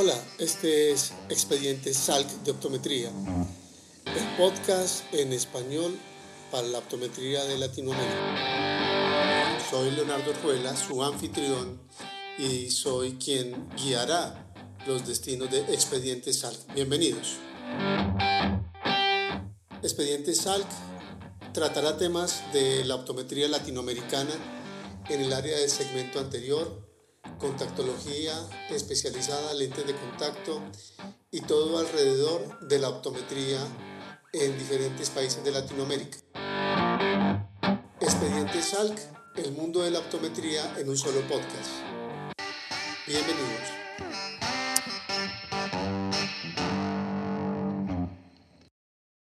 Hola, 0.00 0.14
este 0.38 0.92
es 0.92 1.12
Expediente 1.28 1.92
SALC 1.92 2.28
de 2.44 2.52
Optometría, 2.52 3.10
el 4.06 4.36
podcast 4.36 5.02
en 5.12 5.32
español 5.32 5.98
para 6.52 6.68
la 6.68 6.78
optometría 6.78 7.44
de 7.46 7.58
Latinoamérica. 7.58 9.58
Soy 9.68 9.90
Leonardo 9.90 10.32
Ruela, 10.40 10.76
su 10.76 11.02
anfitrión, 11.02 11.80
y 12.38 12.70
soy 12.70 13.14
quien 13.14 13.68
guiará 13.70 14.54
los 14.86 15.04
destinos 15.04 15.50
de 15.50 15.62
Expediente 15.62 16.32
SALC. 16.32 16.74
Bienvenidos. 16.74 17.34
Expediente 19.82 20.32
SALC 20.32 20.68
tratará 21.52 21.98
temas 21.98 22.44
de 22.52 22.84
la 22.84 22.94
optometría 22.94 23.48
latinoamericana 23.48 24.30
en 25.08 25.22
el 25.22 25.32
área 25.32 25.58
del 25.58 25.68
segmento 25.68 26.20
anterior, 26.20 26.86
contactología 27.38 28.34
especializada, 28.70 29.54
lentes 29.54 29.86
de 29.86 29.94
contacto 29.94 30.62
y 31.30 31.40
todo 31.42 31.78
alrededor 31.78 32.68
de 32.68 32.78
la 32.78 32.88
optometría 32.88 33.58
en 34.32 34.58
diferentes 34.58 35.10
países 35.10 35.42
de 35.44 35.52
Latinoamérica. 35.52 36.18
Expediente 38.00 38.62
SALC, 38.62 38.98
el 39.36 39.52
mundo 39.52 39.82
de 39.82 39.90
la 39.90 40.00
optometría 40.00 40.78
en 40.78 40.88
un 40.88 40.96
solo 40.96 41.20
podcast. 41.22 41.70
Bienvenidos. 43.06 44.27